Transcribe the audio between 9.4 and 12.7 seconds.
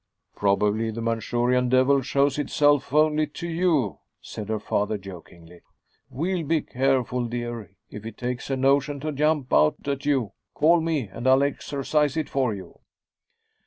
out at you, call me and I'll exorcise it for